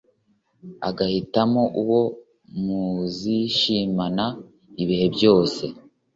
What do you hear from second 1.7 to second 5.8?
uwo muzishimana ibihe byose